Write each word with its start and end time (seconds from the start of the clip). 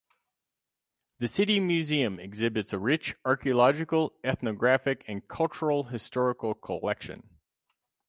The 1.19 1.27
city 1.27 1.59
museum 1.59 2.19
exhibits 2.19 2.73
a 2.73 2.79
rich 2.79 3.13
archaeological, 3.23 4.13
ethnographic 4.23 5.05
and 5.07 5.27
cultural-historical 5.27 6.55
collection. 6.55 7.29